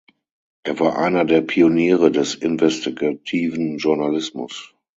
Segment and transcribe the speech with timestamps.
[0.63, 4.73] Er war einer der Pioniere des investigativen Journalismus.